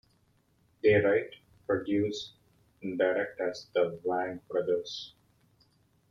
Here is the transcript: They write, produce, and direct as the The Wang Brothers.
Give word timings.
They 0.81 0.95
write, 0.95 1.29
produce, 1.67 2.33
and 2.81 2.97
direct 2.97 3.39
as 3.39 3.67
the 3.75 3.81
The 3.81 3.99
Wang 4.09 4.41
Brothers. 4.49 5.13